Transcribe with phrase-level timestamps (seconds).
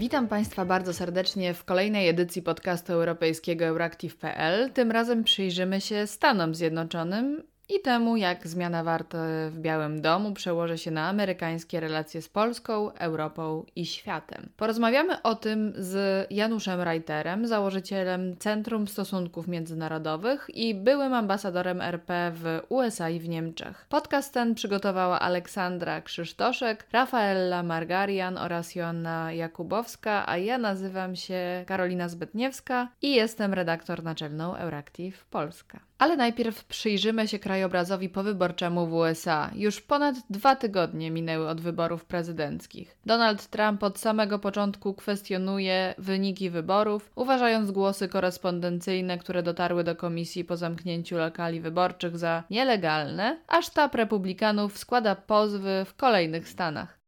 [0.00, 4.70] Witam Państwa bardzo serdecznie w kolejnej edycji podcastu europejskiego Euractiv.pl.
[4.72, 7.42] Tym razem przyjrzymy się Stanom Zjednoczonym
[7.76, 9.14] i temu, jak zmiana wart
[9.50, 14.48] w Białym Domu przełoży się na amerykańskie relacje z Polską, Europą i światem.
[14.56, 22.60] Porozmawiamy o tym z Januszem Reiterem, założycielem Centrum Stosunków Międzynarodowych i byłym ambasadorem RP w
[22.68, 23.86] USA i w Niemczech.
[23.88, 32.08] Podcast ten przygotowała Aleksandra Krzysztoszek, Rafaela Margarian oraz Joanna Jakubowska, a ja nazywam się Karolina
[32.08, 35.89] Zbytniewska i jestem redaktor naczelną Euractiv Polska.
[36.00, 39.50] Ale najpierw przyjrzymy się krajobrazowi powyborczemu w USA.
[39.54, 42.96] Już ponad dwa tygodnie minęły od wyborów prezydenckich.
[43.06, 50.44] Donald Trump od samego początku kwestionuje wyniki wyborów, uważając głosy korespondencyjne, które dotarły do komisji
[50.44, 57.00] po zamknięciu lokali wyborczych za nielegalne, a sztab republikanów składa pozwy w kolejnych stanach.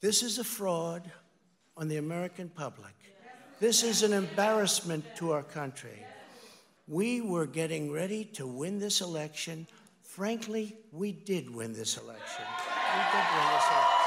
[0.00, 1.02] This is a fraud
[1.74, 2.94] on the American public.
[3.60, 6.09] This is an embarrassment to our country.
[6.92, 9.66] We were getting ready to win this election.
[10.02, 12.44] Frankly, we did win this election.
[12.94, 14.00] We did win this election.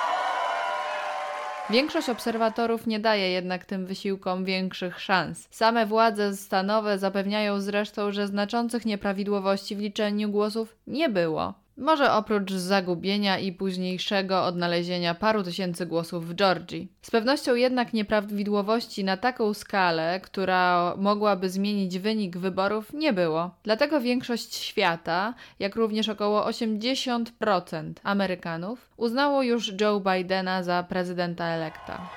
[1.69, 5.47] Większość obserwatorów nie daje jednak tym wysiłkom większych szans.
[5.51, 11.62] Same władze stanowe zapewniają zresztą, że znaczących nieprawidłowości w liczeniu głosów nie było.
[11.77, 16.87] Może oprócz zagubienia i późniejszego odnalezienia paru tysięcy głosów w Georgii.
[17.01, 23.51] Z pewnością jednak nieprawidłowości na taką skalę, która mogłaby zmienić wynik wyborów, nie było.
[23.63, 32.09] Dlatego większość świata, jak również około 80% Amerykanów, uznało już Joe Bidena za prezydenta elekta.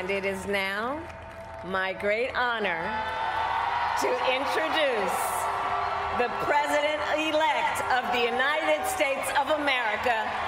[0.00, 1.00] And it is now
[1.64, 2.84] my great honor
[4.00, 5.16] to introduce
[6.18, 6.87] the president
[9.68, 10.47] America,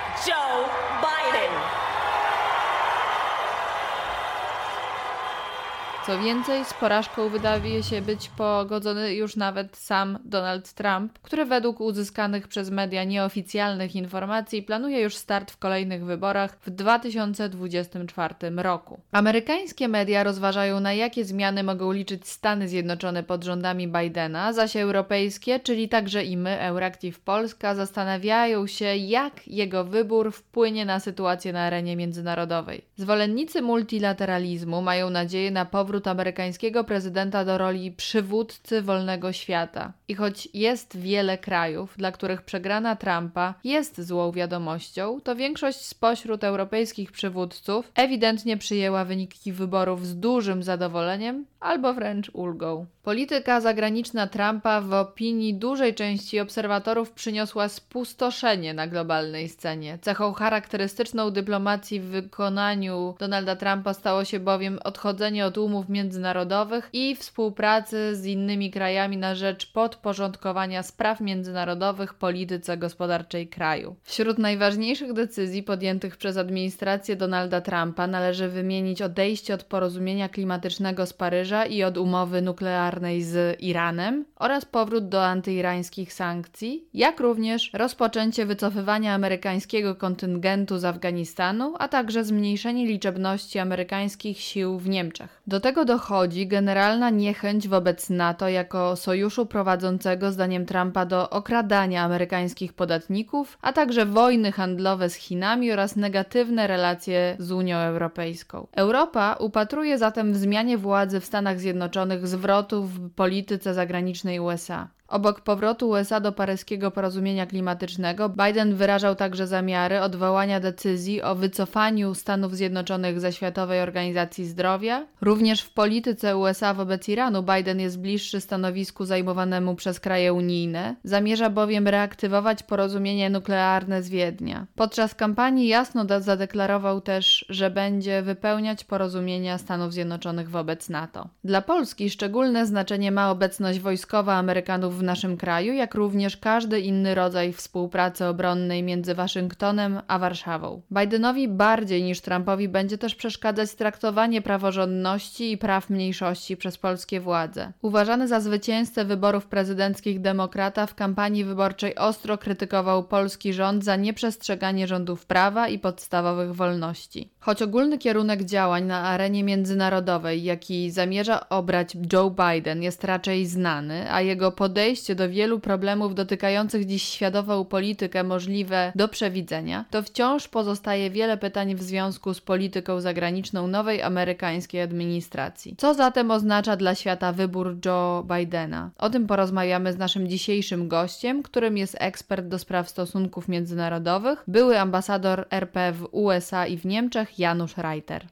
[6.07, 11.81] Co więcej, z porażką wydaje się być pogodzony już nawet sam Donald Trump, który według
[11.81, 19.01] uzyskanych przez media nieoficjalnych informacji planuje już start w kolejnych wyborach w 2024 roku.
[19.13, 25.61] Amerykańskie media rozważają, na jakie zmiany mogą liczyć Stany Zjednoczone pod rządami Bidena, zaś europejskie,
[25.61, 31.61] czyli także i my, Euractiv Polska, zastanawiają się, jak jego wybór wpłynie na sytuację na
[31.61, 32.85] arenie międzynarodowej.
[32.97, 39.93] Zwolennicy multilateralizmu mają nadzieję na powrót amerykańskiego prezydenta do roli przywódcy wolnego świata.
[40.09, 46.45] I choć jest wiele krajów, dla których przegrana Trumpa jest złą wiadomością, to większość spośród
[46.45, 52.87] europejskich przywódców ewidentnie przyjęła wyniki wyborów z dużym zadowoleniem albo wręcz ulgą.
[53.03, 59.99] Polityka zagraniczna Trumpa w opinii dużej części obserwatorów przyniosła spustoszenie na globalnej scenie.
[60.03, 67.17] Cechą charakterystyczną dyplomacji w wykonaniu Donalda Trumpa stało się bowiem odchodzenie od umów międzynarodowych i
[67.17, 73.97] współpracy z innymi krajami na rzecz podporządkowania spraw międzynarodowych polityce gospodarczej kraju.
[74.03, 81.13] Wśród najważniejszych decyzji podjętych przez administrację Donalda Trumpa należy wymienić odejście od porozumienia klimatycznego z
[81.13, 88.47] Paryża i od umowy nuklearnej z Iranem oraz powrót do antyirańskich sankcji, jak również rozpoczęcie
[88.47, 95.43] wycofywania amerykańskiego kontyngentu z Afganistanu, a także zmniejszenie liczebności amerykańskich sił w Niemczech.
[95.47, 102.73] Do tego dochodzi generalna niechęć wobec NATO jako sojuszu prowadzącego zdaniem Trumpa do okradania amerykańskich
[102.73, 108.67] podatników, a także wojny handlowe z Chinami oraz negatywne relacje z Unią Europejską.
[108.73, 114.89] Europa upatruje zatem w zmianie władzy w Stanach Zjednoczonych zwrotu w polityce zagranicznej USA.
[115.11, 122.15] Obok powrotu USA do paryskiego porozumienia klimatycznego, Biden wyrażał także zamiary odwołania decyzji o wycofaniu
[122.15, 125.07] Stanów Zjednoczonych ze Światowej Organizacji Zdrowia.
[125.21, 131.51] Również w polityce USA wobec Iranu Biden jest bliższy stanowisku zajmowanemu przez kraje unijne, zamierza
[131.51, 134.67] bowiem reaktywować porozumienie nuklearne z Wiednia.
[134.75, 141.29] Podczas kampanii jasno zadeklarował też, że będzie wypełniać porozumienia Stanów Zjednoczonych wobec NATO.
[141.45, 147.15] Dla Polski szczególne znaczenie ma obecność wojskowa Amerykanów w naszym kraju, jak również każdy inny
[147.15, 150.83] rodzaj współpracy obronnej między Waszyngtonem a Warszawą.
[150.93, 157.73] Bidenowi bardziej niż Trumpowi będzie też przeszkadzać traktowanie praworządności i praw mniejszości przez polskie władze.
[157.83, 164.87] Uważany za zwycięzcę wyborów prezydenckich demokrata w kampanii wyborczej ostro krytykował polski rząd za nieprzestrzeganie
[164.87, 167.31] rządów prawa i podstawowych wolności.
[167.41, 174.13] Choć ogólny kierunek działań na arenie międzynarodowej, jaki zamierza obrać Joe Biden, jest raczej znany,
[174.13, 180.03] a jego podejście podejście do wielu problemów dotykających dziś światową politykę możliwe do przewidzenia, to
[180.03, 185.75] wciąż pozostaje wiele pytań w związku z polityką zagraniczną nowej amerykańskiej administracji.
[185.79, 188.91] Co zatem oznacza dla świata wybór Joe Bidena?
[188.99, 194.81] O tym porozmawiamy z naszym dzisiejszym gościem, którym jest ekspert do spraw stosunków międzynarodowych, były
[194.81, 198.27] ambasador RP w USA i w Niemczech Janusz Reiter.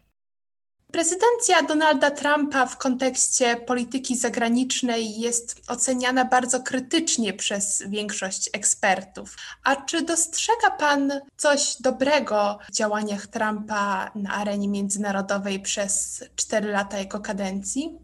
[0.93, 9.37] Prezydencja Donalda Trumpa w kontekście polityki zagranicznej jest oceniana bardzo krytycznie przez większość ekspertów.
[9.64, 16.99] A czy dostrzega Pan coś dobrego w działaniach Trumpa na arenie międzynarodowej przez cztery lata
[16.99, 17.99] jego kadencji?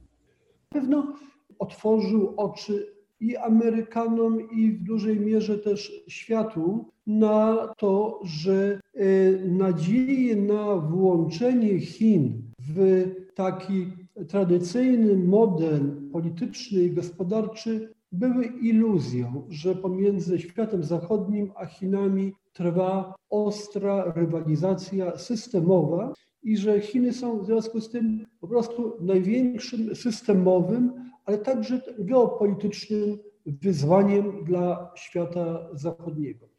[0.68, 1.16] Pewno
[1.58, 9.04] otworzył oczy i Amerykanom, i w dużej mierze też światu na to, że e,
[9.48, 13.86] nadzieje na włączenie Chin w taki
[14.28, 24.12] tradycyjny model polityczny i gospodarczy były iluzją, że pomiędzy światem zachodnim a Chinami trwa ostra
[24.16, 26.12] rywalizacja systemowa
[26.42, 30.92] i że Chiny są w związku z tym po prostu największym systemowym,
[31.24, 36.53] ale także geopolitycznym wyzwaniem dla świata zachodniego.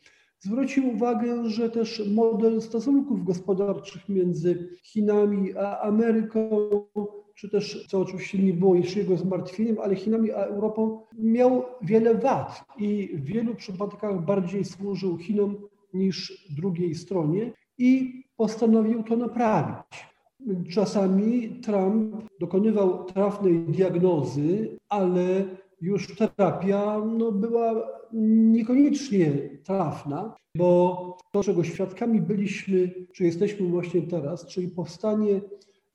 [0.45, 6.49] Zwrócił uwagę, że też model stosunków gospodarczych między Chinami a Ameryką,
[7.35, 12.15] czy też, co oczywiście nie było jeszcze jego zmartwieniem, ale Chinami a Europą, miał wiele
[12.15, 15.57] wad i w wielu przypadkach bardziej służył Chinom
[15.93, 20.07] niż drugiej stronie i postanowił to naprawić.
[20.73, 25.45] Czasami Trump dokonywał trafnej diagnozy, ale
[25.85, 27.87] już terapia no, była
[28.51, 29.31] niekoniecznie
[29.63, 35.41] trafna, bo to, czego świadkami byliśmy, czy jesteśmy właśnie teraz, czyli powstanie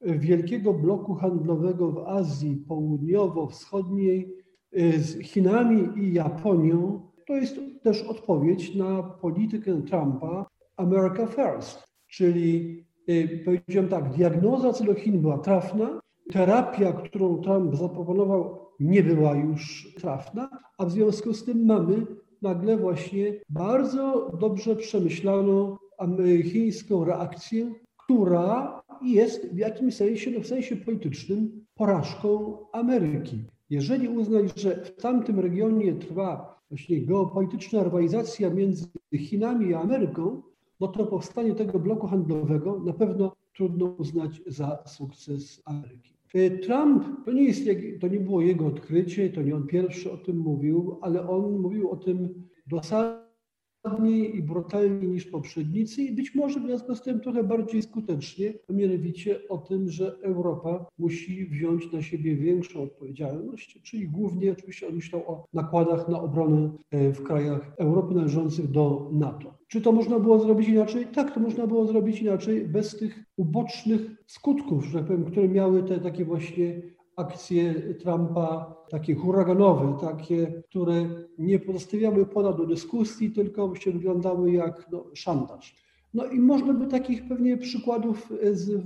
[0.00, 4.36] wielkiego bloku handlowego w Azji Południowo-Wschodniej
[4.78, 10.46] y, z Chinami i Japonią, to jest też odpowiedź na politykę Trumpa
[10.76, 16.00] America First, czyli y, powiedziałem tak, diagnoza co do Chin była trafna,
[16.32, 22.06] terapia, którą Trump zaproponował, nie była już trafna, a w związku z tym mamy
[22.42, 25.76] nagle właśnie bardzo dobrze przemyślaną
[26.44, 33.44] chińską reakcję, która jest w jakimś sensie, no w sensie politycznym, porażką Ameryki.
[33.70, 38.86] Jeżeli uznać, że w tamtym regionie trwa właśnie geopolityczna rywalizacja między
[39.18, 40.42] Chinami i Ameryką,
[40.80, 46.19] no to powstanie tego bloku handlowego na pewno trudno uznać za sukces Ameryki.
[46.34, 47.62] Y, Trump to nie, jest,
[48.00, 51.90] to nie było jego odkrycie, to nie on pierwszy o tym mówił, ale on mówił
[51.90, 52.48] o tym
[54.08, 59.48] i brutalniej niż poprzednicy i być może w związku z tym trochę bardziej skutecznie, mianowicie
[59.48, 65.22] o tym, że Europa musi wziąć na siebie większą odpowiedzialność, czyli głównie oczywiście on myślał
[65.26, 69.54] o nakładach na obronę e, w krajach Europy należących do NATO.
[69.68, 71.06] Czy to można było zrobić inaczej?
[71.06, 75.82] Tak, to można było zrobić inaczej bez tych ubocznych skutków, że tak powiem, które miały
[75.82, 76.82] te takie właśnie
[77.20, 81.08] akcje Trumpa, takie huraganowe, takie, które
[81.38, 85.76] nie pozostawiały pola do dyskusji, tylko się wyglądały jak no, szantaż.
[86.14, 88.32] No i można by takich pewnie przykładów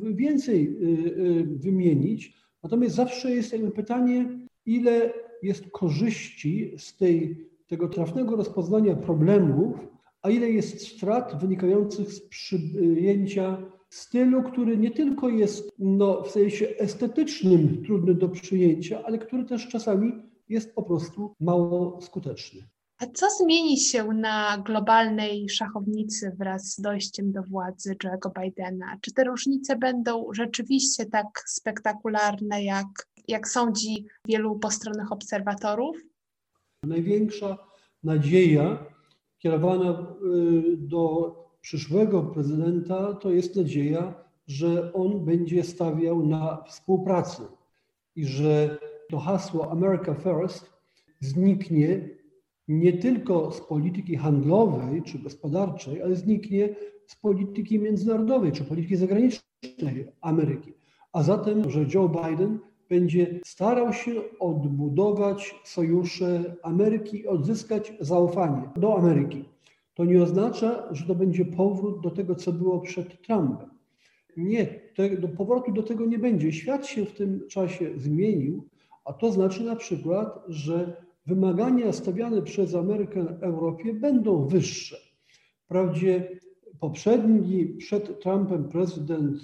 [0.02, 0.88] więcej y,
[1.20, 2.36] y, wymienić.
[2.62, 9.88] Natomiast zawsze jest pytanie, ile jest korzyści z tej, tego trafnego rozpoznania problemów,
[10.22, 13.62] a ile jest strat wynikających z przyjęcia
[13.94, 19.69] stylu, który nie tylko jest no, w sensie estetycznym trudny do przyjęcia, ale który też
[19.69, 20.13] czasami
[20.48, 22.63] jest po prostu mało skuteczny.
[22.98, 28.96] A co zmieni się na globalnej szachownicy wraz z dojściem do władzy Joe'ego Bidena?
[29.01, 32.86] Czy te różnice będą rzeczywiście tak spektakularne, jak,
[33.29, 35.96] jak sądzi wielu postronnych obserwatorów?
[36.82, 37.58] Największa
[38.03, 38.86] nadzieja
[39.39, 44.15] kierowana y, do przyszłego prezydenta to jest nadzieja,
[44.47, 47.43] że on będzie stawiał na współpracę
[48.17, 48.79] i że
[49.11, 50.73] to hasło America First
[51.21, 52.09] zniknie
[52.69, 56.75] nie tylko z polityki handlowej czy gospodarczej, ale zniknie
[57.06, 60.73] z polityki międzynarodowej czy polityki zagranicznej Ameryki.
[61.13, 69.54] A zatem, że Joe Biden będzie starał się odbudować sojusze Ameryki odzyskać zaufanie do Ameryki.
[69.94, 73.70] To nie oznacza, że to będzie powrót do tego, co było przed Trumpem.
[74.36, 76.53] Nie, te, do powrotu do tego nie będzie.
[76.53, 78.69] Świat się w tym czasie zmienił,
[79.05, 80.96] a to znaczy na przykład, że
[81.27, 84.96] wymagania stawiane przez Amerykę Europie będą wyższe.
[85.65, 86.41] Wprawdzie
[86.81, 89.36] poprzedni, przed Trumpem prezydent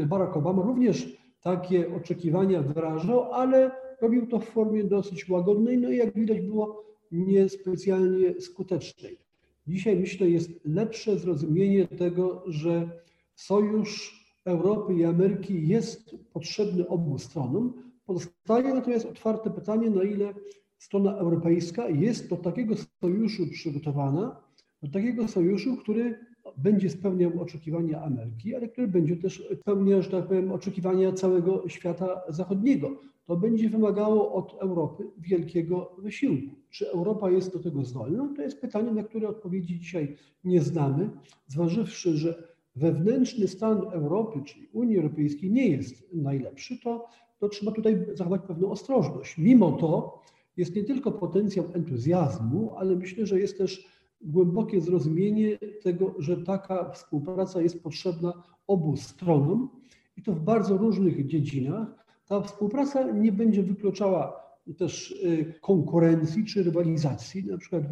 [0.00, 5.90] y, Barack Obama również takie oczekiwania wyrażał, ale robił to w formie dosyć łagodnej, no
[5.90, 9.23] i jak widać było niespecjalnie skutecznej.
[9.66, 12.88] Dzisiaj myślę jest lepsze zrozumienie tego, że
[13.34, 17.72] sojusz Europy i Ameryki jest potrzebny obu stronom.
[18.06, 20.34] Pozostaje natomiast otwarte pytanie, na ile
[20.78, 24.36] strona europejska jest do takiego sojuszu przygotowana,
[24.82, 26.18] do takiego sojuszu, który
[26.56, 32.22] będzie spełniał oczekiwania Ameryki, ale który będzie też spełniał, że tak powiem, oczekiwania całego świata
[32.28, 33.00] zachodniego.
[33.26, 36.56] To będzie wymagało od Europy wielkiego wysiłku.
[36.70, 38.28] Czy Europa jest do tego zdolna?
[38.36, 41.10] To jest pytanie, na które odpowiedzi dzisiaj nie znamy,
[41.46, 47.06] zważywszy, że wewnętrzny stan Europy, czyli Unii Europejskiej nie jest najlepszy, to,
[47.38, 49.38] to trzeba tutaj zachować pewną ostrożność.
[49.38, 50.22] Mimo to
[50.56, 53.88] jest nie tylko potencjał entuzjazmu, ale myślę, że jest też
[54.20, 59.68] głębokie zrozumienie tego, że taka współpraca jest potrzebna obu stronom
[60.16, 62.03] i to w bardzo różnych dziedzinach.
[62.28, 64.44] Ta współpraca nie będzie wykluczała
[64.78, 67.82] też y, konkurencji czy rywalizacji, na przykład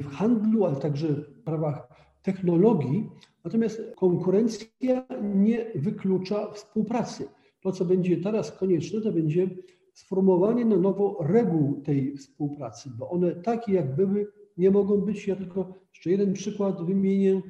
[0.00, 1.88] w handlu, ale także w prawach
[2.22, 3.10] technologii.
[3.44, 7.28] Natomiast konkurencja nie wyklucza współpracy.
[7.60, 9.50] To, co będzie teraz konieczne, to będzie
[9.92, 14.26] sformułowanie na nowo reguł tej współpracy, bo one takie jak były
[14.56, 15.26] nie mogą być.
[15.26, 17.42] Ja tylko jeszcze jeden przykład wymienię,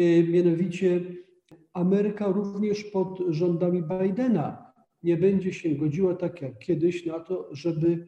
[0.00, 1.00] y, mianowicie
[1.72, 4.65] Ameryka również pod rządami Bidena
[5.06, 8.06] nie będzie się godziła tak jak kiedyś na to, żeby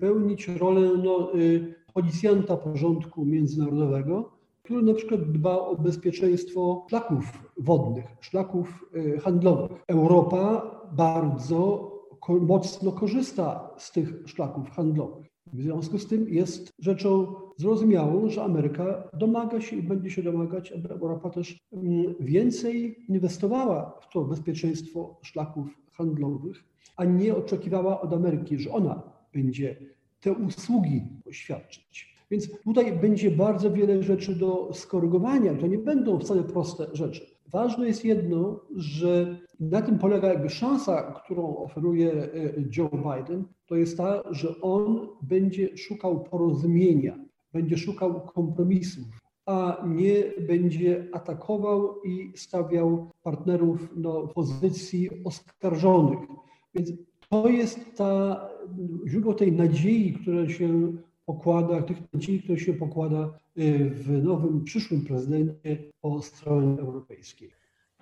[0.00, 4.30] pełnić rolę no, y, policjanta porządku międzynarodowego,
[4.62, 7.24] który na przykład dba o bezpieczeństwo szlaków
[7.58, 9.84] wodnych, szlaków y, handlowych.
[9.86, 11.88] Europa bardzo
[12.28, 15.27] mocno korzysta z tych szlaków handlowych.
[15.52, 20.72] W związku z tym jest rzeczą zrozumiałą, że Ameryka domaga się i będzie się domagać,
[20.72, 26.64] aby Europa też mm, więcej inwestowała w to bezpieczeństwo szlaków handlowych,
[26.96, 29.02] a nie oczekiwała od Ameryki, że ona
[29.32, 29.76] będzie
[30.20, 32.14] te usługi świadczyć.
[32.30, 35.54] Więc tutaj będzie bardzo wiele rzeczy do skorygowania.
[35.54, 37.37] To nie będą wcale proste rzeczy.
[37.52, 42.28] Ważne jest jedno, że na tym polega jakby szansa, którą oferuje e,
[42.76, 47.18] Joe Biden, to jest ta, że on będzie szukał porozumienia,
[47.52, 49.06] będzie szukał kompromisów,
[49.46, 56.18] a nie będzie atakował i stawiał partnerów do pozycji oskarżonych.
[56.74, 56.92] Więc
[57.30, 58.40] to jest ta
[59.06, 60.92] źródło tej nadziei, które się
[61.28, 67.50] pokłada, tych nadziei, które się pokłada y, w nowym, przyszłym prezydencie po stronie europejskiej.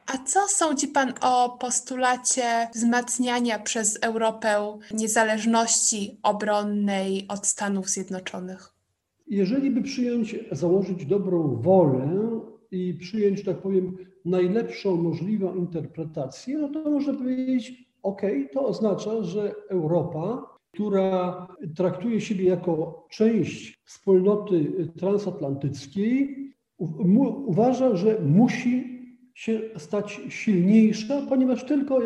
[0.06, 8.72] A co sądzi Pan o postulacie wzmacniania przez Europę niezależności obronnej od Stanów Zjednoczonych?
[9.26, 12.40] Jeżeli by przyjąć, założyć dobrą wolę
[12.70, 19.54] i przyjąć, tak powiem, najlepszą możliwą interpretację, no to można powiedzieć, ok, to oznacza, że
[19.68, 26.36] Europa która traktuje siebie jako część wspólnoty transatlantyckiej,
[27.46, 29.02] uważa, że musi
[29.34, 32.00] się stać silniejsza, ponieważ tylko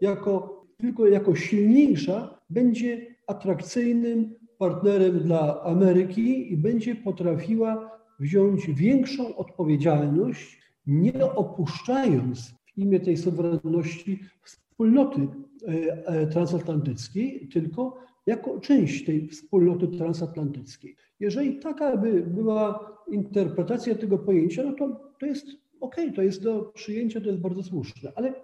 [0.00, 7.90] jako, tylko jako silniejsza będzie atrakcyjnym partnerem dla Ameryki i będzie potrafiła
[8.20, 18.60] wziąć większą odpowiedzialność, nie opuszczając w imię tej suwerenności wspólnoty e, e, transatlantyckiej, tylko jako
[18.60, 20.96] część tej wspólnoty transatlantyckiej.
[21.20, 25.46] Jeżeli taka by była interpretacja tego pojęcia, no to, to jest
[25.80, 28.34] ok, to jest do przyjęcia, to jest bardzo słuszne, ale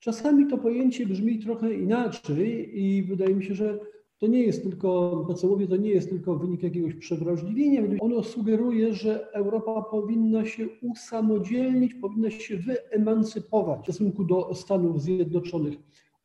[0.00, 3.78] czasami to pojęcie brzmi trochę inaczej i wydaje mi się, że
[4.18, 7.82] to nie jest tylko, to co mówię, to nie jest tylko wynik jakiegoś przewrażliwienia.
[8.00, 15.74] Ono sugeruje, że Europa powinna się usamodzielnić, powinna się wyemancypować w stosunku do Stanów Zjednoczonych.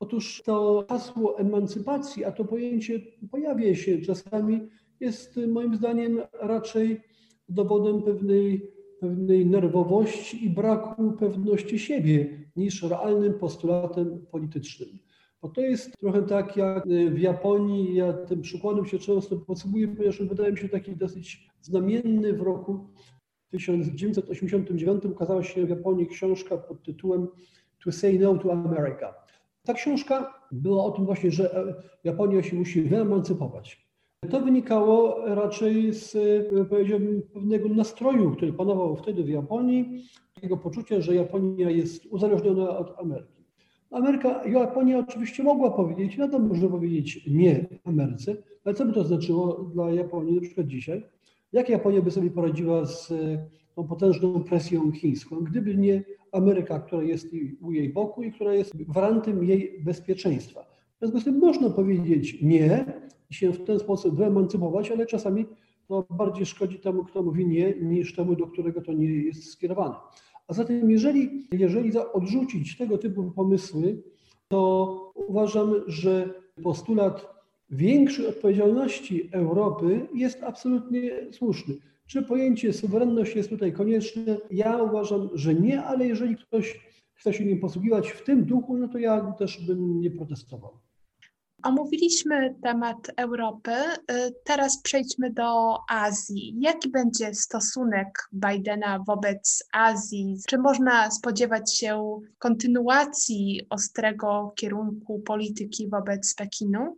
[0.03, 3.00] Otóż to hasło emancypacji, a to pojęcie
[3.31, 4.62] pojawia się czasami,
[5.00, 7.01] jest moim zdaniem raczej
[7.50, 14.89] dowodem pewnej, pewnej nerwowości i braku pewności siebie niż realnym postulatem politycznym.
[15.41, 20.22] Bo to jest trochę tak jak w Japonii, ja tym przykładem się często posługuję, ponieważ
[20.22, 22.33] wydaje mi się taki dosyć znamienny.
[22.33, 22.88] W roku
[23.50, 27.27] 1989 ukazała się w Japonii książka pod tytułem
[27.83, 29.23] To Say No to America
[29.65, 33.88] ta książka była o tym właśnie, że Japonia się musi wyemancypować.
[34.29, 36.17] To wynikało raczej z
[36.70, 40.03] powiedziałbym, pewnego nastroju, który panował wtedy w Japonii,
[40.36, 43.43] takiego poczucia, że Japonia jest uzależniona od Ameryki.
[43.91, 49.53] Ameryka, Japonia oczywiście mogła powiedzieć, to można powiedzieć nie Ameryce, ale co by to znaczyło
[49.74, 51.03] dla Japonii na przykład dzisiaj?
[51.53, 53.13] Jak Japonia by sobie poradziła z
[53.75, 57.27] tą potężną presją chińską, gdyby nie Ameryka, która jest
[57.62, 60.62] u jej boku i która jest gwarantem jej bezpieczeństwa.
[60.95, 62.86] W związku z tym można powiedzieć nie,
[63.29, 65.45] i się w ten sposób wyemancypować, ale czasami
[65.88, 69.95] to bardziej szkodzi temu, kto mówi nie, niż temu, do którego to nie jest skierowane.
[70.48, 74.03] A zatem, jeżeli, jeżeli odrzucić tego typu pomysły,
[74.48, 76.33] to uważam, że
[76.63, 77.32] postulat
[77.74, 81.75] większej odpowiedzialności Europy jest absolutnie słuszny.
[82.08, 84.38] Czy pojęcie suwerenność jest tutaj konieczne?
[84.51, 86.80] Ja uważam, że nie, ale jeżeli ktoś
[87.13, 90.80] chce się nim posługiwać w tym duchu, no to ja też bym nie protestował.
[91.63, 93.72] Omówiliśmy temat Europy.
[93.72, 96.56] Y, teraz przejdźmy do Azji.
[96.60, 100.38] Jaki będzie stosunek Bidena wobec Azji?
[100.48, 106.98] Czy można spodziewać się kontynuacji ostrego kierunku polityki wobec Pekinu?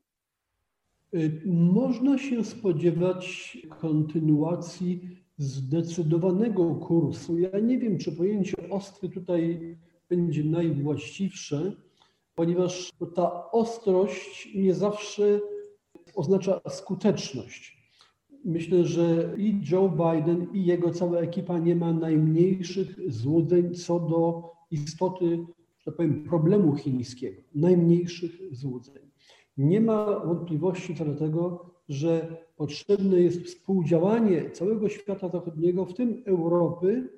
[1.16, 7.40] Y, można się spodziewać kontynuacji zdecydowanego kursu.
[7.40, 9.78] Ja nie wiem, czy pojęcie ostry tutaj
[10.10, 11.74] będzie najwłaściwsze,
[12.36, 15.40] ponieważ ta ostrość nie zawsze
[16.16, 17.76] oznacza skuteczność.
[18.46, 24.52] Myślę, że i Joe Biden, i jego cała ekipa nie ma najmniejszych złudzeń co do
[24.72, 25.46] istoty,
[25.78, 27.42] że tak powiem, problemu chińskiego.
[27.56, 29.06] Najmniejszych złudzeń.
[29.58, 36.24] Nie ma wątpliwości co do tego, że potrzebne jest współdziałanie całego świata zachodniego, w tym
[36.26, 37.10] Europy,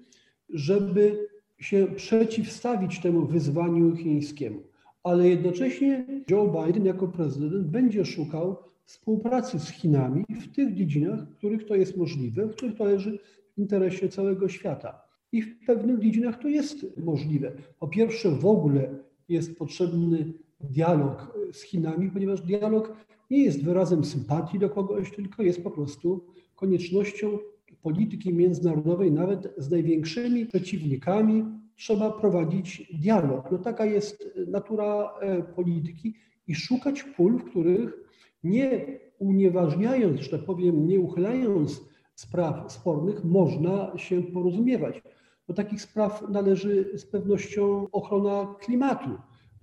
[0.49, 1.27] żeby
[1.59, 4.63] się przeciwstawić temu wyzwaniu chińskiemu.
[5.03, 11.37] Ale jednocześnie Joe Biden jako prezydent będzie szukał współpracy z Chinami w tych dziedzinach, w
[11.37, 13.19] których to jest możliwe, w których to leży
[13.55, 15.01] w interesie całego świata.
[15.31, 17.51] I w pewnych dziedzinach to jest możliwe.
[17.79, 18.95] Po pierwsze, w ogóle
[19.29, 22.93] jest potrzebny dialog z Chinami, ponieważ dialog
[23.31, 27.37] nie jest wyrazem sympatii do kogoś, tylko jest po prostu koniecznością
[27.81, 31.45] polityki międzynarodowej, nawet z największymi przeciwnikami,
[31.75, 33.51] trzeba prowadzić dialog.
[33.51, 36.15] No taka jest natura e, polityki
[36.47, 37.93] i szukać pól, w których
[38.43, 41.81] nie unieważniając, że tak powiem, nie uchylając
[42.15, 45.01] spraw spornych, można się porozumiewać.
[45.47, 49.09] Do takich spraw należy z pewnością ochrona klimatu.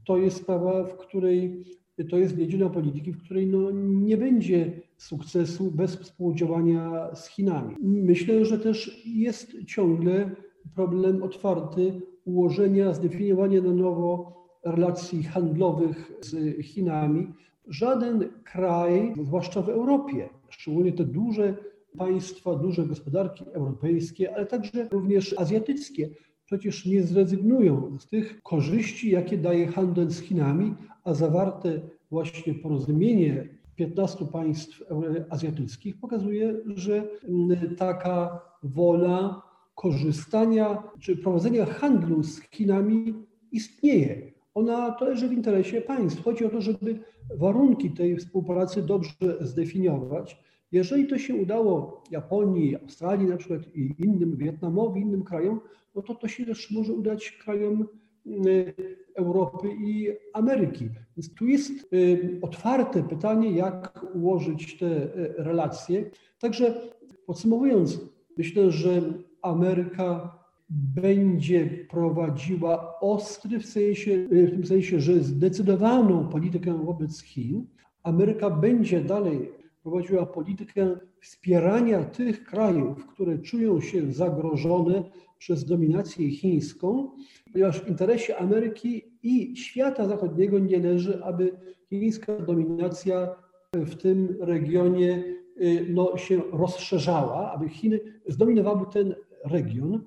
[0.04, 1.64] To jest sprawa, w której
[2.10, 7.76] to jest dziedzina polityki, w której no, nie będzie sukcesu bez współdziałania z Chinami.
[7.82, 10.30] Myślę, że też jest ciągle
[10.75, 17.32] problem otwarty ułożenia, zdefiniowania na nowo relacji handlowych z Chinami.
[17.69, 21.56] Żaden kraj, zwłaszcza w Europie, szczególnie te duże
[21.99, 26.10] państwa, duże gospodarki europejskie, ale także również azjatyckie,
[26.45, 31.80] przecież nie zrezygnują z tych korzyści, jakie daje handel z Chinami, a zawarte
[32.11, 34.83] właśnie porozumienie 15 państw
[35.30, 39.43] azjatyckich pokazuje, że mm, taka wola
[39.75, 43.15] korzystania czy prowadzenia handlu z Chinami
[43.52, 44.33] istnieje.
[44.54, 46.25] Ona to leży w interesie państw.
[46.25, 47.00] Chodzi o to, żeby
[47.37, 50.43] warunki tej współpracy dobrze zdefiniować.
[50.75, 55.60] Jeżeli to się udało Japonii, Australii na przykład i innym, Wietnamowi, innym krajom,
[55.95, 57.89] no to to się też może udać krajom
[58.26, 58.75] y,
[59.15, 60.89] Europy i Ameryki.
[61.17, 66.10] Więc tu jest y, otwarte pytanie, jak ułożyć te y, relacje.
[66.39, 66.80] Także
[67.26, 68.00] podsumowując,
[68.37, 69.02] myślę, że
[69.43, 70.39] Ameryka
[70.71, 77.67] będzie prowadziła ostry w, sensie, w tym sensie, że zdecydowaną politykę wobec Chin.
[78.02, 85.04] Ameryka będzie dalej prowadziła politykę wspierania tych krajów, które czują się zagrożone
[85.38, 87.10] przez dominację chińską,
[87.52, 91.56] ponieważ w interesie Ameryki i świata zachodniego nie leży, aby
[91.88, 93.34] chińska dominacja
[93.73, 95.25] w tym regionie
[95.62, 100.04] y, no, się rozszerzała, aby Chiny zdominowały ten region.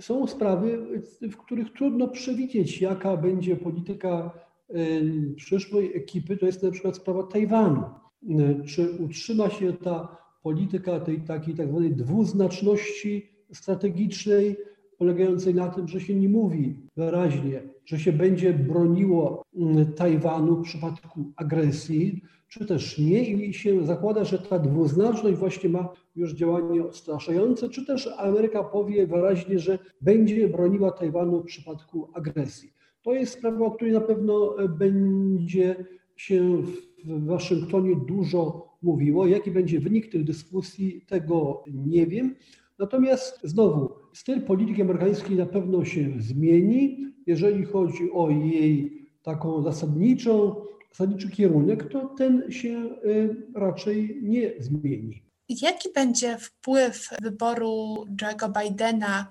[0.00, 4.30] Są sprawy, w których trudno przewidzieć, jaka będzie polityka
[4.70, 6.36] y, przyszłej ekipy.
[6.36, 7.84] To jest na przykład sprawa Tajwanu.
[8.22, 14.56] Y, czy utrzyma się ta polityka tej takiej tak zwanej dwuznaczności strategicznej,
[14.98, 20.62] polegającej na tym, że się nie mówi wyraźnie, że się będzie broniło y, Tajwanu w
[20.62, 26.84] przypadku agresji, czy też nie i się zakłada, że ta dwuznaczność właśnie ma już działanie
[26.84, 32.72] odstraszające, czy też Ameryka powie wyraźnie, że będzie broniła Tajwanu w przypadku agresji.
[33.02, 35.84] To jest sprawa, o której na pewno e, będzie
[36.16, 39.26] się w Waszyngtonie dużo mówiło.
[39.26, 42.34] Jaki będzie wynik tych dyskusji, tego nie wiem.
[42.78, 47.06] Natomiast znowu, styl polityki amerykańskiej na pewno się zmieni.
[47.26, 50.54] Jeżeli chodzi o jej taką zasadniczą,
[50.92, 55.22] zasadniczy kierunek, to ten się y, raczej nie zmieni.
[55.48, 59.28] Jaki będzie wpływ wyboru Joe'ego Bidena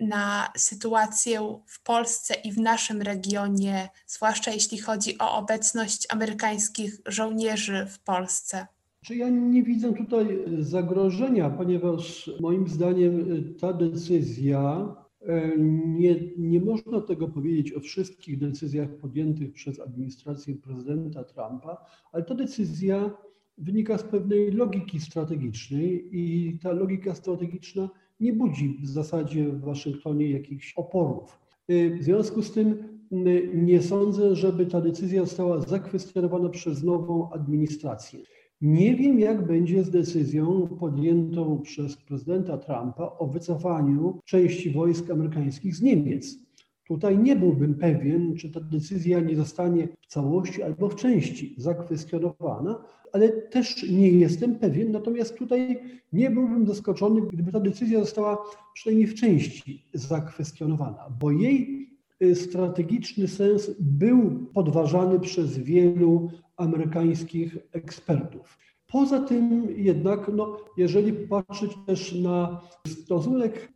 [0.00, 7.86] na sytuację w Polsce i w naszym regionie, zwłaszcza jeśli chodzi o obecność amerykańskich żołnierzy
[7.86, 8.66] w Polsce?
[9.04, 17.00] Czy ja nie widzę tutaj zagrożenia, ponieważ moim zdaniem ta decyzja e, nie, nie można
[17.00, 23.10] tego powiedzieć o wszystkich decyzjach podjętych przez administrację prezydenta Trumpa, ale ta decyzja
[23.58, 27.88] wynika z pewnej logiki strategicznej i ta logika strategiczna
[28.20, 31.38] nie budzi w zasadzie w Waszyngtonie jakichś oporów.
[31.70, 37.30] Y, w związku z tym y, nie sądzę, żeby ta decyzja została zakwestionowana przez nową
[37.32, 38.20] administrację.
[38.60, 45.76] Nie wiem, jak będzie z decyzją podjętą przez prezydenta Trumpa o wycofaniu części wojsk amerykańskich
[45.76, 46.49] z Niemiec.
[46.90, 52.84] Tutaj nie byłbym pewien, czy ta decyzja nie zostanie w całości albo w części zakwestionowana,
[53.12, 54.92] ale też nie jestem pewien.
[54.92, 58.38] Natomiast tutaj nie byłbym zaskoczony, gdyby ta decyzja została
[58.74, 61.88] przynajmniej w części zakwestionowana, bo jej
[62.22, 68.58] y, strategiczny sens był podważany przez wielu amerykańskich ekspertów.
[68.92, 73.72] Poza tym jednak, no, jeżeli patrzeć też na stosunek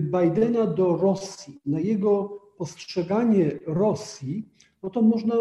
[0.00, 4.48] Bidena do Rosji, na jego postrzeganie Rosji,
[4.82, 5.34] no to można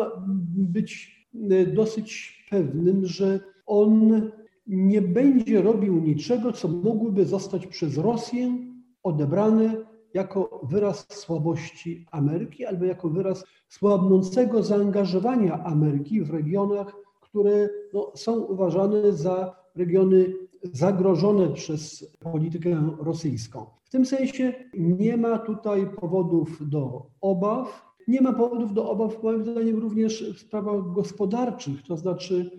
[0.56, 4.22] być y, dosyć pewnym, że on
[4.68, 8.58] nie będzie robił niczego, co mogłoby zostać przez Rosję
[9.04, 9.76] odebrane
[10.14, 18.40] jako wyraz słabości Ameryki albo jako wyraz słabnącego zaangażowania Ameryki w regionach, które no, są
[18.40, 23.66] uważane za regiony zagrożone przez politykę rosyjską.
[23.84, 27.94] W tym sensie nie ma tutaj powodów do obaw.
[28.08, 31.84] Nie ma powodów do obaw, moim zdaniem, również w sprawach gospodarczych.
[31.84, 32.52] To znaczy,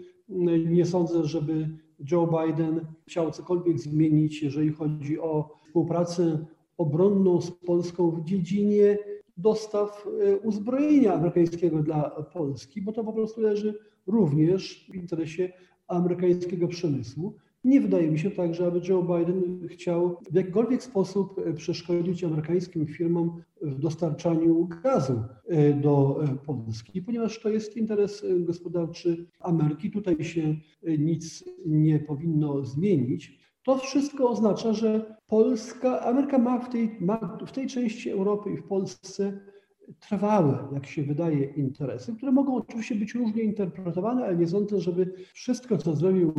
[0.67, 1.69] nie sądzę, żeby
[2.11, 6.47] Joe Biden chciał cokolwiek zmienić, jeżeli chodzi o współpracę
[6.79, 8.99] obronną z Polską w dziedzinie
[9.37, 15.53] dostaw e, uzbrojenia amerykańskiego dla Polski, bo to po prostu leży również w interesie
[15.89, 17.35] amerykańskiego przemysłu.
[17.65, 22.87] Nie wydaje mi się także, aby Joe Biden chciał w jakikolwiek sposób e, przeszkodzić amerykańskim
[22.87, 29.91] firmom w dostarczaniu gazu e, do e, Polski, ponieważ to jest interes gospodarczy Ameryki.
[29.91, 30.57] Tutaj się
[30.99, 33.39] nic nie powinno zmienić.
[33.63, 38.57] To wszystko oznacza, że Polska, Ameryka ma w tej, ma w tej części Europy i
[38.57, 39.41] w Polsce
[40.01, 45.13] trwałe, jak się wydaje, interesy, które mogą oczywiście być różnie interpretowane, ale nie sądzę, żeby
[45.33, 46.33] wszystko, co zrobił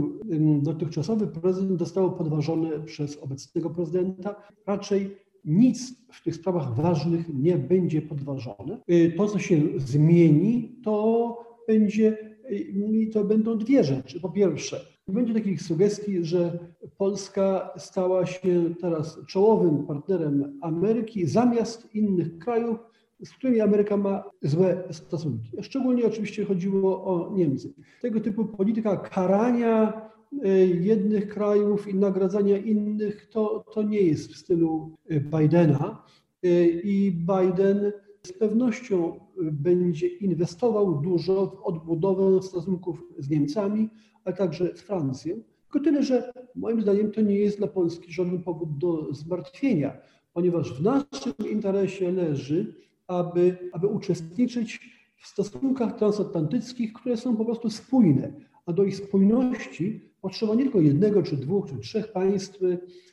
[0.61, 4.35] dotychczasowy prezydent, zostało podważone przez obecnego prezydenta.
[4.67, 8.81] Raczej nic w tych sprawach ważnych nie będzie podważone.
[8.91, 12.17] Y, to, co się zmieni, to będzie,
[12.51, 14.19] y, to będą dwie rzeczy.
[14.19, 16.59] Po pierwsze, nie będzie takich sugestii, że
[16.97, 22.77] Polska stała się teraz czołowym partnerem Ameryki zamiast innych krajów,
[23.23, 25.51] z którymi Ameryka ma złe stosunki.
[25.61, 27.73] Szczególnie oczywiście chodziło o Niemcy.
[28.01, 30.01] Tego typu polityka karania
[30.45, 36.03] y, jednych krajów i nagradzania innych to, to nie jest w stylu y, Bidena.
[36.45, 37.91] Y, I Biden
[38.23, 39.19] z pewnością
[39.51, 43.89] będzie inwestował dużo w odbudowę stosunków z Niemcami,
[44.23, 45.35] ale także z Francją.
[45.63, 49.97] Tylko tyle, że moim zdaniem to nie jest dla Polski żaden powód do zmartwienia,
[50.33, 54.79] ponieważ w naszym interesie leży aby, aby uczestniczyć
[55.17, 58.33] w stosunkach transatlantyckich, które są po prostu spójne,
[58.65, 62.59] a do ich spójności potrzeba nie tylko jednego, czy dwóch, czy trzech państw,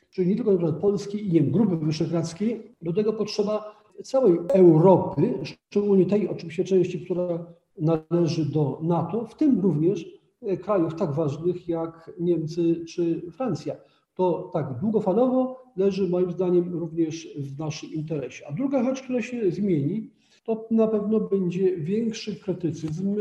[0.09, 5.33] czyli nie tylko na przykład Polski i wiem, Grupy Wyszehradzkiej, do tego potrzeba całej Europy,
[5.43, 7.45] szczególnie tej oczywiście części, która
[7.77, 10.05] należy do NATO, w tym również
[10.61, 13.75] krajów tak ważnych jak Niemcy czy Francja.
[14.15, 18.47] To tak długofalowo leży moim zdaniem również w naszym interesie.
[18.47, 20.09] A druga rzecz, która się zmieni,
[20.43, 23.15] to na pewno będzie większy krytycyzm e,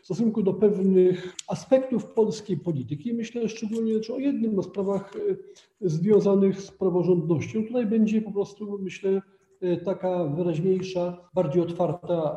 [0.00, 3.14] w stosunku do pewnych aspektów polskiej polityki.
[3.14, 7.64] Myślę szczególnie o jednym, o sprawach e, związanych z praworządnością.
[7.66, 9.22] Tutaj będzie po prostu, myślę,
[9.84, 12.36] taka wyraźniejsza, bardziej otwarta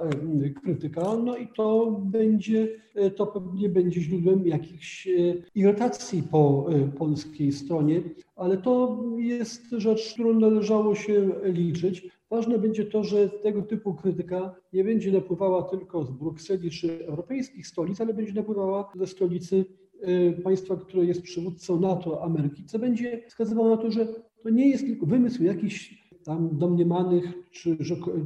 [0.63, 2.67] krytyka, no i to będzie,
[3.15, 5.07] to pewnie będzie źródłem jakichś
[5.55, 6.65] irytacji po
[6.97, 8.01] polskiej stronie,
[8.35, 12.09] ale to jest rzecz, którą należało się liczyć.
[12.29, 17.67] Ważne będzie to, że tego typu krytyka nie będzie napływała tylko z Brukseli czy europejskich
[17.67, 19.65] stolic, ale będzie napływała ze stolicy
[20.07, 24.07] y, państwa, które jest przywódcą NATO Ameryki, co będzie wskazywało na to, że
[24.43, 27.77] to nie jest tylko wymysł jakichś tam domniemanych czy,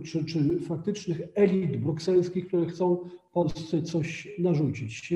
[0.04, 5.14] czy, czy faktycznych elit brukselskich, które chcą Polsce coś narzucić.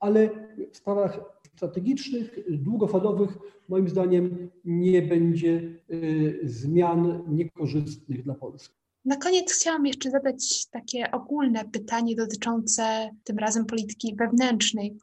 [0.00, 0.30] Ale
[0.72, 1.20] w sprawach
[1.56, 8.74] strategicznych, długofalowych, moim zdaniem nie będzie y, zmian niekorzystnych dla Polski.
[9.04, 14.98] Na koniec chciałam jeszcze zadać takie ogólne pytanie dotyczące tym razem polityki wewnętrznej.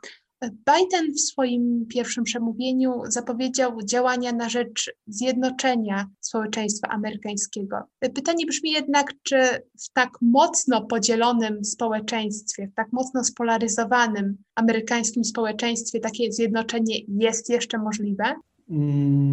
[0.50, 7.78] Biden w swoim pierwszym przemówieniu zapowiedział działania na rzecz zjednoczenia społeczeństwa amerykańskiego.
[8.00, 9.38] Pytanie brzmi jednak, czy
[9.80, 17.78] w tak mocno podzielonym społeczeństwie, w tak mocno spolaryzowanym amerykańskim społeczeństwie takie zjednoczenie jest jeszcze
[17.78, 18.24] możliwe?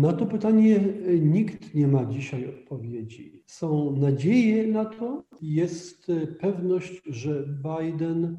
[0.00, 0.80] Na to pytanie
[1.20, 3.42] nikt nie ma dzisiaj odpowiedzi.
[3.46, 6.06] Są nadzieje na to, jest
[6.40, 8.38] pewność, że Biden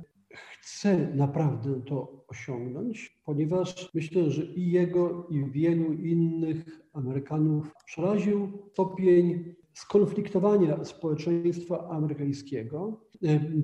[0.61, 9.53] chce naprawdę to osiągnąć, ponieważ myślę, że i jego, i wielu innych Amerykanów przeraził stopień
[9.73, 13.01] skonfliktowania społeczeństwa amerykańskiego,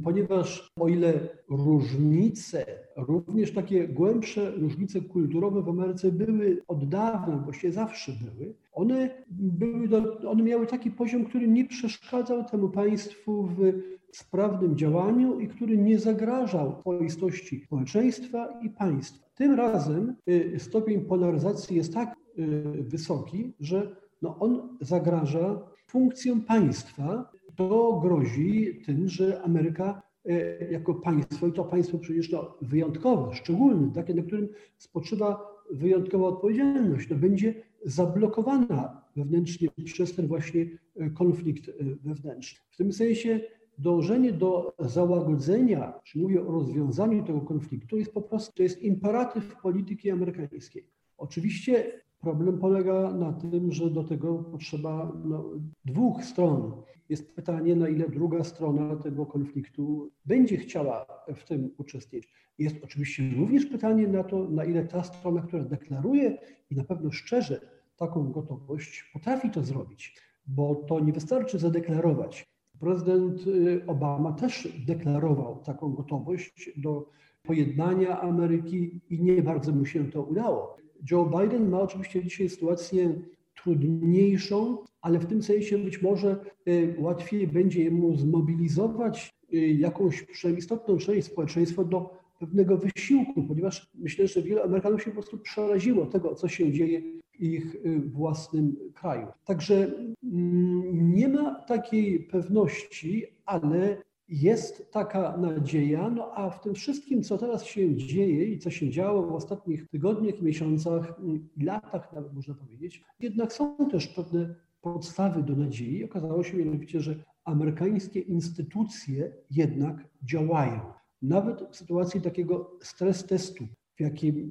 [0.03, 2.65] ponieważ o ile różnice,
[2.97, 9.88] również takie głębsze różnice kulturowe w Ameryce były od dawna, właściwie zawsze były, one, były
[9.88, 13.73] do, one miały taki poziom, który nie przeszkadzał temu państwu w
[14.17, 19.27] sprawnym działaniu i który nie zagrażał spoistości społeczeństwa i państwa.
[19.36, 27.32] Tym razem y, stopień polaryzacji jest tak y, wysoki, że no on zagraża funkcją państwa.
[27.56, 33.91] To grozi tym, że Ameryka y, jako państwo, i to państwo przecież no, wyjątkowe, szczególne,
[33.93, 37.53] takie, na którym spoczywa wyjątkowa odpowiedzialność, no, będzie
[37.86, 40.65] zablokowana wewnętrznie przez ten właśnie
[41.13, 41.71] konflikt
[42.03, 42.60] wewnętrzny.
[42.69, 43.39] W tym sensie
[43.77, 49.55] dążenie do załagodzenia, czy mówię o rozwiązaniu tego konfliktu, jest po prostu to jest imperatyw
[49.61, 50.87] polityki amerykańskiej.
[51.17, 55.45] Oczywiście problem polega na tym, że do tego potrzeba no,
[55.85, 56.71] dwóch stron.
[57.09, 62.31] Jest pytanie, na ile druga strona tego konfliktu będzie chciała w tym uczestniczyć.
[62.59, 66.37] Jest oczywiście również pytanie na to, na ile ta strona, która deklaruje
[66.71, 67.61] i na pewno szczerze
[67.97, 72.47] taką gotowość, potrafi to zrobić, bo to nie wystarczy zadeklarować
[72.79, 77.09] Prezydent y, Obama też deklarował taką gotowość do
[77.43, 80.77] pojednania Ameryki i nie bardzo mu się to udało.
[81.11, 83.21] Joe Biden ma oczywiście dzisiaj sytuację
[83.55, 90.67] trudniejszą, ale w tym sensie być może y, łatwiej będzie mu zmobilizować y, jakąś przynajmniej
[90.99, 96.36] część społeczeństwa do pewnego wysiłku, ponieważ myślę, że wiele Amerykanów się po prostu przeraziło tego,
[96.36, 97.02] co się dzieje
[97.39, 99.28] ich y, własnym kraju.
[99.45, 99.76] Także
[100.23, 103.97] mm, nie ma takiej pewności, ale
[104.28, 108.89] jest taka nadzieja, no a w tym wszystkim, co teraz się dzieje i co się
[108.89, 111.15] działo w ostatnich tygodniach, miesiącach
[111.58, 116.04] i latach, nawet można powiedzieć, jednak są też pewne podstawy do nadziei.
[116.04, 120.80] Okazało się mianowicie, że amerykańskie instytucje jednak działają.
[121.21, 123.63] Nawet w sytuacji takiego stres testu,
[123.99, 124.03] w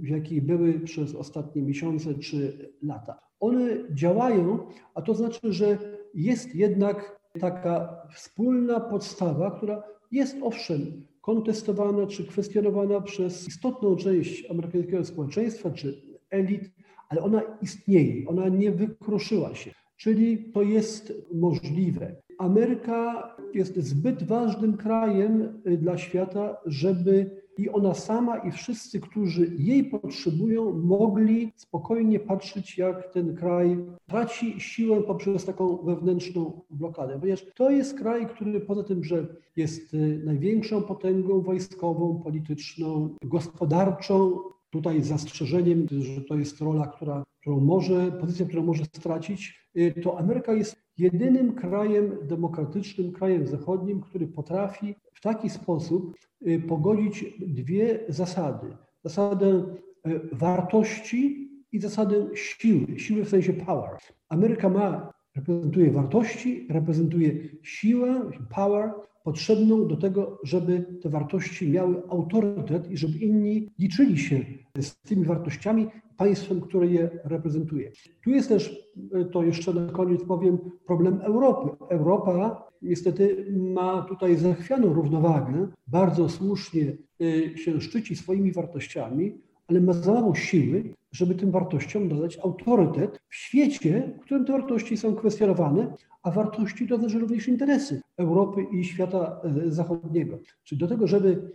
[0.03, 3.19] w jakiej były przez ostatnie miesiące czy lata.
[3.41, 4.59] One działają,
[4.95, 5.79] a to znaczy, że
[6.15, 15.05] jest jednak taka wspólna podstawa, która jest owszem kontestowana czy kwestionowana przez istotną część amerykańskiego
[15.05, 16.71] społeczeństwa czy elit,
[17.09, 19.71] ale ona istnieje, ona nie wykruszyła się.
[19.97, 22.17] Czyli to jest możliwe.
[22.39, 29.85] Ameryka jest zbyt ważnym krajem dla świata, żeby i ona sama i wszyscy, którzy jej
[29.85, 37.21] potrzebują, mogli spokojnie patrzeć, jak ten kraj traci siłę poprzez taką wewnętrzną blokadę.
[37.21, 44.39] Ponieważ to jest kraj, który poza tym, że jest y, największą potęgą wojskową, polityczną, gospodarczą,
[44.71, 50.19] tutaj zastrzeżeniem, że to jest rola, która, którą może, pozycja, którą może stracić, y, to
[50.19, 58.05] Ameryka jest jedynym krajem demokratycznym, krajem zachodnim, który potrafi w taki sposób y, pogodzić dwie
[58.09, 58.77] zasady.
[59.05, 59.65] Zasadę
[60.07, 63.91] y, wartości i zasadę siły, siły w sensie power.
[64.29, 67.33] Ameryka ma, reprezentuje wartości, reprezentuje
[67.63, 68.91] siłę, power,
[69.27, 74.45] potrzebną do tego, żeby te wartości miały autorytet i żeby inni liczyli się
[74.81, 75.87] z tymi wartościami
[76.17, 77.93] państwem, które je reprezentuje.
[78.25, 81.85] Tu jest też, e, to jeszcze na koniec powiem, problem Europy.
[81.89, 89.93] Europa niestety ma tutaj zachwianą równowagę, bardzo słusznie e, się szczyci swoimi wartościami, ale ma
[89.93, 95.15] za mało siły, żeby tym wartościom dodać autorytet w świecie, w którym te wartości są
[95.15, 95.95] kwestionowane,
[96.27, 100.39] a wartości to znaczy również interesy Europy i świata e, zachodniego.
[100.65, 101.51] Czyli do tego, żeby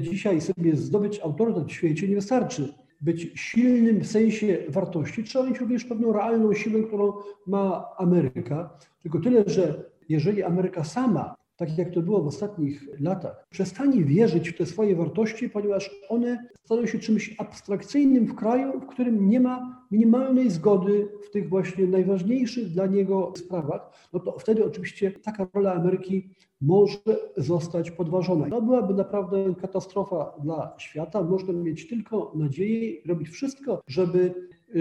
[0.00, 5.60] dzisiaj sobie zdobyć autorytet w świecie, nie wystarczy być silnym w sensie wartości, trzeba mieć
[5.60, 7.12] również pewną realną siłę, którą
[7.46, 8.78] ma Ameryka.
[9.02, 14.50] Tylko tyle, że jeżeli Ameryka sama tak jak to było w ostatnich latach, przestanie wierzyć
[14.50, 19.40] w te swoje wartości, ponieważ one staną się czymś abstrakcyjnym w kraju, w którym nie
[19.40, 25.46] ma minimalnej zgody w tych właśnie najważniejszych dla niego sprawach, no to wtedy oczywiście taka
[25.54, 26.28] rola Ameryki
[26.60, 26.98] może
[27.36, 28.50] zostać podważona.
[28.50, 31.22] To byłaby naprawdę katastrofa dla świata.
[31.22, 34.34] Można mieć tylko nadzieję robić wszystko, żeby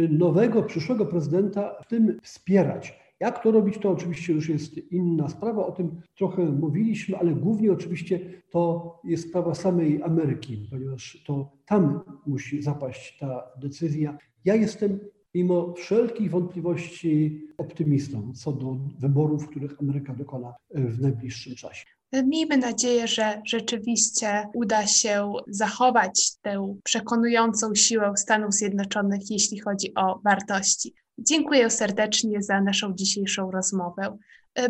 [0.10, 3.05] nowego, przyszłego prezydenta w tym wspierać.
[3.26, 7.72] Jak to robić, to oczywiście już jest inna sprawa, o tym trochę mówiliśmy, ale głównie
[7.72, 14.18] oczywiście to jest sprawa samej Ameryki, ponieważ to tam musi zapaść ta decyzja.
[14.46, 15.00] Ja jestem
[15.36, 21.86] mimo wszelkich wątpliwości optymistą co do wyborów, których Ameryka dokona w najbliższym czasie.
[22.26, 30.20] Miejmy nadzieję, że rzeczywiście uda się zachować tę przekonującą siłę Stanów Zjednoczonych, jeśli chodzi o
[30.24, 30.94] wartości.
[31.18, 34.18] Dziękuję serdecznie za naszą dzisiejszą rozmowę.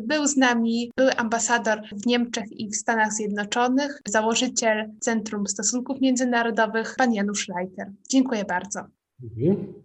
[0.01, 6.95] Był z nami były ambasador w Niemczech i w Stanach Zjednoczonych, założyciel Centrum Stosunków Międzynarodowych,
[6.97, 7.91] pan Janusz Leiter.
[8.09, 8.79] Dziękuję bardzo.
[9.19, 9.84] Dziękuję.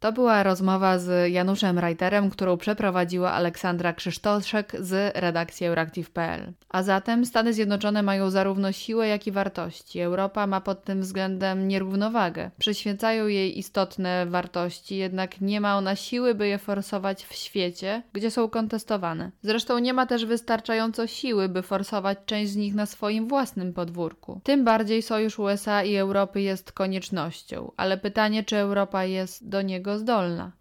[0.00, 6.52] To była rozmowa z Januszem Reiterem, którą przeprowadziła Aleksandra Krzysztoszek z redakcji Euractiv.pl.
[6.68, 10.00] A zatem Stany Zjednoczone mają zarówno siłę, jak i wartości.
[10.00, 12.50] Europa ma pod tym względem nierównowagę.
[12.58, 18.30] Przyświecają jej istotne wartości, jednak nie ma ona siły, by je forsować w świecie, gdzie
[18.30, 19.30] są kontestowane.
[19.42, 24.40] Zresztą nie ma też wystarczająco siły, by forsować część z nich na swoim własnym podwórku.
[24.44, 29.89] Tym bardziej sojusz USA i Europy jest koniecznością, ale pytanie, czy Europa jest do niego
[29.90, 30.52] tego zdolna.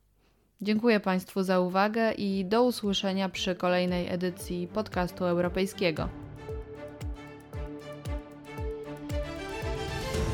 [0.61, 6.09] Dziękuję Państwu za uwagę i do usłyszenia przy kolejnej edycji podcastu europejskiego.